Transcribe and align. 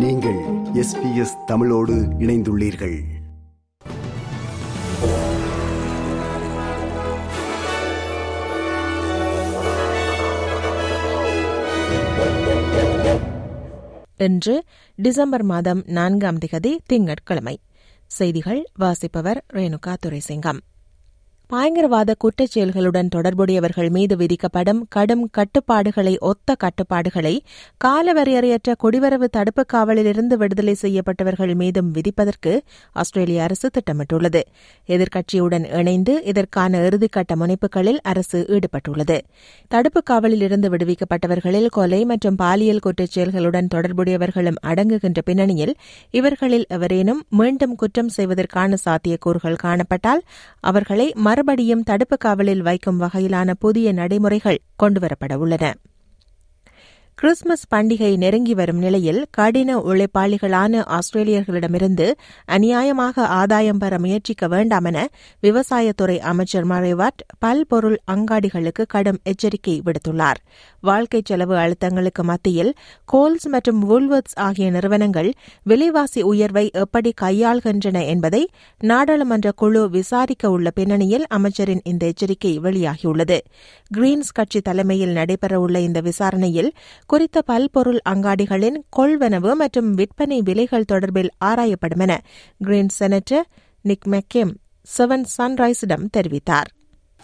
நீங்கள் 0.00 0.38
எஸ்பிஎஸ் 0.74 1.44
தமிழோடு 1.46 1.94
இணைந்துள்ளீர்கள். 1.94 2.98
இன்று 14.16 14.64
டிசம்பர் 14.94 15.42
மாதம் 15.42 15.82
நான்காம் 15.86 16.38
திகதி 16.38 16.76
திங்கட்கிழமை. 16.86 17.60
செய்திகள் 18.06 18.64
வாசிப்பவர் 18.74 19.44
ரேணுகா 19.52 19.96
துரைசிங்கம். 20.06 20.58
பயங்கரவாத 21.50 22.14
குற்றச் 22.14 22.52
செயல்களுடன் 22.54 23.08
தொடர்புடையவர்கள் 23.08 23.88
மீது 23.90 24.14
விதிக்கப்படும் 24.16 24.80
கடும் 24.88 25.24
கட்டுப்பாடுகளை 25.38 26.12
ஒத்த 26.20 26.54
கட்டுப்பாடுகளை 26.54 27.32
காலவரையறையற்ற 27.84 28.74
குடிவரவு 28.82 29.26
தடுப்பு 29.36 29.62
காவலிலிருந்து 29.72 30.34
விடுதலை 30.34 30.74
செய்யப்பட்டவர்கள் 30.74 31.54
மீதும் 31.54 31.88
விதிப்பதற்கு 31.90 32.52
ஆஸ்திரேலிய 32.92 33.42
அரசு 33.42 33.70
திட்டமிட்டுள்ளது. 33.76 34.42
எதிர்க்கட்சியுடன் 34.88 35.66
இணைந்து 35.80 36.14
இதற்கான 36.24 36.82
இறுதிக்கட்ட 36.88 37.34
முனைப்புகளில் 37.36 38.00
அரசு 38.02 38.38
ஈடுபட்டுள்ளது. 38.48 39.18
தடுப்பு 39.70 40.02
காவலில் 40.02 40.40
இருந்து 40.40 40.68
விடுவிக்கப்பட்டவர்களில் 40.68 41.68
கொலை 41.68 42.04
மற்றும் 42.04 42.34
பாலியல் 42.34 42.82
குற்றச் 42.86 43.14
செயல்களுடன் 43.16 43.72
தொடர்புடையவர்களும் 43.74 44.60
அடங்குகின்ற 44.66 45.20
பின்னணியில் 45.24 45.74
இவர்களில் 46.10 46.66
எவரேனும் 46.68 47.22
மீண்டும் 47.30 47.76
குற்றம் 47.76 48.14
செய்வதற்கான 48.18 48.76
சாத்தியக்கூறுகள் 48.86 49.60
காணப்பட்டால் 49.64 50.24
அவர்களை 50.60 51.06
மறுபடியும் 51.40 51.82
தடுப்பு 51.82 52.16
காவலில் 52.16 52.62
வைக்கும் 52.62 53.00
வகையிலான 53.00 53.50
புதிய 53.58 53.92
நடைமுறைகள் 53.92 54.58
கொண்டுவரப்பட 54.82 55.34
உள்ளன. 55.34 55.74
கிறிஸ்துமஸ் 57.20 57.64
பண்டிகை 57.74 58.16
நெருங்கி 58.16 58.54
வரும் 58.54 58.78
நிலையில் 58.78 59.26
கடின 59.30 59.78
உழைப்பாளிகளான 59.78 60.82
ஆஸ்திரேலியர்களிடமிருந்து 60.88 62.06
அநியாயமாக 62.48 63.18
ஆதாயம் 63.18 63.78
பெற 63.78 63.98
முயற்சிக்க 63.98 64.48
வேண்டாம் 64.48 64.84
என 64.84 65.08
விவசாயத்துறை 65.42 66.18
அமைச்சர் 66.18 66.66
மறைவாட் 66.66 67.24
பல்பொருள் 67.38 68.00
அங்காடிகளுக்கு 68.10 68.84
கடும் 68.86 69.18
எச்சரிக்கை 69.22 69.82
விடுத்துள்ளார். 69.84 70.34
வாழ்க்கை 70.80 71.20
செலவு 71.24 71.54
அழுத்தங்களுக்கு 71.54 72.22
மத்தியில் 72.22 72.74
கோல்ஸ் 73.04 73.48
மற்றும் 73.48 73.82
வூல்வர்ட்ஸ் 73.90 74.36
ஆகிய 74.36 74.70
நிறுவனங்கள் 74.70 75.32
விலைவாசி 75.62 76.22
உயர்வை 76.22 76.70
எப்படி 76.72 77.12
கையாள்கின்றன 77.20 78.06
என்பதை 78.06 78.48
நாடாளுமன்ற 78.80 79.52
குழு 79.52 79.90
விசாரிக்க 79.90 80.50
உள்ள 80.50 80.70
பின்னணியில் 80.70 81.26
அமைச்சரின் 81.28 81.84
இந்த 81.84 82.06
எச்சரிக்கை 82.06 82.58
வெளியாகியுள்ளது. 82.58 83.38
கிரீன்ஸ் 83.96 84.34
கட்சி 84.34 84.60
தலைமையில் 84.60 85.14
நடைபெறவுள்ள 85.14 85.76
இந்த 85.76 86.00
விசாரணையில் 86.00 86.72
குறித்த 87.10 87.38
பல்பொருள் 87.42 88.00
அங்காடிகளின் 88.08 88.76
கொள்வனவு 88.96 89.52
மற்றும் 89.54 89.88
விற்பனை 89.94 90.38
விலைகள் 90.42 90.90
தொடர்பில் 90.92 91.30
ஆராயப்படும் 91.44 92.02
என 92.04 92.12
Green 92.58 92.92
senator 92.98 93.46
Nick 93.84 94.06
McKim 94.06 94.52
seven 94.98 95.24
சன்ரைஸிடம் 95.36 96.04
தெரிவித்தார். 96.16 96.68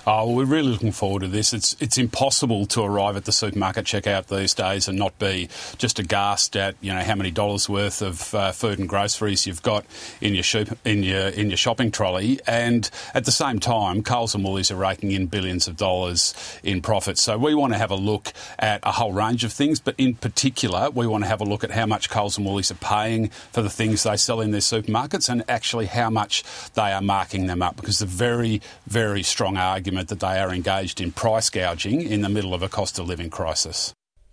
Oh, 0.08 0.30
we're 0.30 0.44
really 0.44 0.70
looking 0.70 0.92
forward 0.92 1.22
to 1.22 1.26
this. 1.28 1.52
It's 1.52 1.74
it's 1.80 1.98
impossible 1.98 2.66
to 2.66 2.82
arrive 2.82 3.16
at 3.16 3.24
the 3.24 3.32
supermarket 3.32 3.86
checkout 3.86 4.28
these 4.28 4.54
days 4.54 4.86
and 4.86 4.96
not 4.96 5.18
be 5.18 5.48
just 5.78 5.98
aghast 5.98 6.56
at 6.56 6.76
you 6.80 6.94
know 6.94 7.02
how 7.02 7.16
many 7.16 7.32
dollars 7.32 7.68
worth 7.68 8.02
of 8.02 8.32
uh, 8.32 8.52
food 8.52 8.78
and 8.78 8.88
groceries 8.88 9.48
you've 9.48 9.64
got 9.64 9.84
in 10.20 10.34
your 10.34 10.44
shop, 10.44 10.68
in 10.84 11.02
your 11.02 11.26
in 11.30 11.50
your 11.50 11.56
shopping 11.56 11.90
trolley, 11.90 12.38
and 12.46 12.88
at 13.14 13.24
the 13.24 13.32
same 13.32 13.58
time, 13.58 14.04
Coles 14.04 14.32
and 14.36 14.44
Woolies 14.44 14.70
are 14.70 14.76
raking 14.76 15.10
in 15.10 15.26
billions 15.26 15.66
of 15.66 15.76
dollars 15.76 16.34
in 16.62 16.82
profits. 16.82 17.20
So 17.20 17.36
we 17.36 17.56
want 17.56 17.72
to 17.72 17.78
have 17.80 17.90
a 17.90 17.96
look 17.96 18.32
at 18.60 18.78
a 18.84 18.92
whole 18.92 19.12
range 19.12 19.42
of 19.42 19.52
things, 19.52 19.80
but 19.80 19.96
in 19.98 20.14
particular, 20.14 20.88
we 20.88 21.08
want 21.08 21.24
to 21.24 21.28
have 21.28 21.40
a 21.40 21.44
look 21.44 21.64
at 21.64 21.72
how 21.72 21.86
much 21.86 22.10
Coles 22.10 22.36
and 22.36 22.46
Woolies 22.46 22.70
are 22.70 22.76
paying 22.76 23.30
for 23.50 23.60
the 23.60 23.70
things 23.70 24.04
they 24.04 24.16
sell 24.16 24.40
in 24.40 24.52
their 24.52 24.60
supermarkets, 24.60 25.28
and 25.28 25.42
actually 25.48 25.86
how 25.86 26.10
much 26.10 26.44
they 26.74 26.92
are 26.92 27.02
marking 27.02 27.48
them 27.48 27.60
up, 27.60 27.74
because 27.74 27.98
the 27.98 28.06
very 28.06 28.62
very 28.86 29.24
strong 29.24 29.56
argument 29.95 30.07
that 30.07 30.21
they 30.25 30.35
are 30.43 30.51
engaged 30.55 30.99
in 31.01 31.09
price 31.21 31.49
gouging 31.51 31.99
in 32.13 32.21
the 32.21 32.31
middle 32.35 32.53
of 32.53 32.63
a 32.63 32.71
cost 32.77 32.95
of 32.99 33.07
living 33.09 33.31
crisis. 33.39 33.79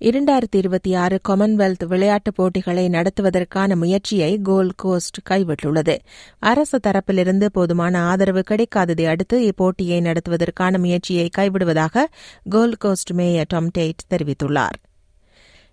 இரண்டாயிரத்தி 0.00 0.56
இருபத்தி 0.56 0.90
ஆறு 0.94 1.16
Commonwealth 1.28 1.84
விளையாட்டுப் 1.84 2.34
போட்டிகளை 2.34 2.88
நடத்துவதற்கான 2.88 3.76
முயற்சியை 3.76 4.28
gold 4.42 4.76
cost 4.82 5.18
கைவிட்டுள்ளது 5.30 5.96
அரசு 6.42 6.78
தரப்பிலிருந்து 6.86 7.46
போதுமான 7.52 8.02
ஆதரவு 8.02 8.42
கிடைக்காததை 8.50 9.06
அடுத்து 9.06 9.38
இப்போட்டியை 9.48 9.98
நடத்துவதற்கான 10.00 10.78
முயற்சியை 10.78 11.28
கைவிடுவதாக 11.38 12.06
Gold 12.48 12.78
Coast 12.78 13.12
mayor 13.12 13.48
Tom 13.48 13.70
Tate 13.78 14.06
தெரிவித்துள்ளார் 14.10 14.78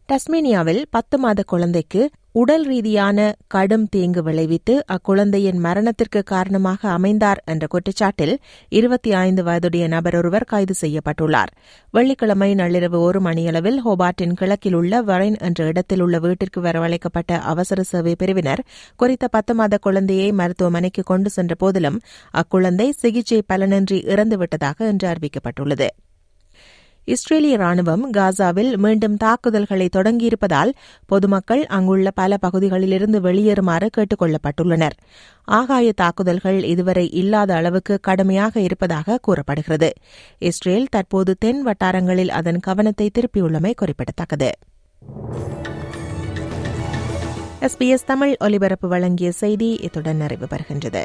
டஸ்மேனியாவில் 0.10 0.84
பத்து 0.90 1.18
மாத 1.18 1.44
குழந்தைக்கு 1.44 2.02
உடல் 2.35 2.65
ரீதியான 2.65 3.35
கடும் 3.47 3.87
தீங்கு 3.89 4.23
விளைவித்து 4.23 4.85
அக்குழந்தையின் 4.87 5.59
மரணத்திற்கு 5.59 6.23
காரணமாக 6.23 6.91
அமைந்தார் 6.91 7.41
என்ற 7.45 7.67
குற்றச்சாட்டில் 7.67 8.37
இருபத்தி 8.69 9.13
ஐந்து 9.13 9.43
வயதுடைய 9.43 9.89
நபர் 9.89 10.17
ஒருவர் 10.17 10.45
கைது 10.45 10.75
செய்யப்பட்டுள்ளார். 10.81 11.51
வெள்ளிக்கிழமை 11.91 12.55
நள்ளிரவு 12.55 12.99
ஒரு 12.99 13.21
மணியளவில் 13.21 13.79
ஹோபார்ட்டின் 13.85 14.33
கிழக்கில் 14.33 14.75
உள்ள 14.75 15.03
வரைன் 15.03 15.39
என்ற 15.39 15.65
இடத்தில் 15.65 16.01
உள்ள 16.01 16.19
வீட்டிற்கு 16.19 16.61
வரவழைக்கப்பட்ட 16.61 17.39
அவசர 17.39 17.83
சேவை 17.83 18.15
பிரிவினர் 18.15 18.63
குறித்த 18.97 19.29
பத்து 19.29 19.55
மாத 19.55 19.79
குழந்தையை 19.79 20.33
மருத்துவமனைக்கு 20.33 21.03
கொண்டு 21.03 21.31
சென்ற 21.31 21.55
போதிலும் 21.55 22.01
அக்குழந்தை 22.35 22.91
சிகிச்சை 22.91 23.43
பலனின்றி 23.53 24.01
இறந்துவிட்டதாக 24.05 24.89
இன்று 24.89 25.09
அறிவிக்கப்பட்டுள்ளது. 25.09 25.89
இஸ்ரேலிய 27.05 27.57
ராணுவம் 27.57 28.05
காசாவில் 28.17 28.77
மீண்டும் 28.77 29.17
தாக்குதல்களை 29.17 29.89
தொடங்கியிருப்பதால் 29.97 30.71
பொதுமக்கள் 31.07 31.67
அங்குள்ள 31.67 32.11
பல 32.11 32.37
பகுதிகளிலிருந்து 32.37 33.21
வெளியேறுமாறு 33.21 33.87
கேட்டுக் 33.91 34.23
கொள்ளப்பட்டுள்ளனர் 34.23 34.97
ஆகாய 35.45 35.93
தாக்குதல்கள் 35.93 36.63
இதுவரை 36.63 37.11
இல்லாத 37.11 37.55
அளவுக்கு 37.55 37.99
கடுமையாக 38.01 38.61
இருப்பதாக 38.61 39.19
கூறப்படுகிறது. 39.19 39.93
இஸ்ரேல் 40.39 40.87
தற்போது 40.91 41.37
தென் 41.39 41.63
வட்டாரங்களில் 41.63 42.31
அதன் 42.31 42.61
கவனத்தை 42.61 43.11
திருப்பியுள்ளமை 43.19 43.75
குறிப்பிடத்தக்கது. 43.75 44.51
எஸ்பிஎஸ் 47.61 48.07
தமிழ் 48.07 48.37
ஒலிபரப்பு 48.39 48.89
வழங்கிய 48.89 49.33
செய்தி 49.33 49.79
இத்துடன் 49.83 50.17
நிறைவு 50.17 50.47
பெறுகின்றது. 50.47 51.05